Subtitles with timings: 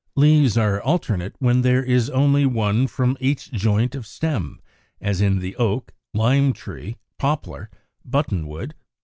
[0.15, 4.59] Leaves are alternate when there is only one from each joint of stem,
[4.99, 7.69] as in the Oak, Lime tree, Poplar,
[8.03, 8.77] Button wood (Fig.